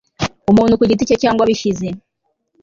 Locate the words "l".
1.93-1.95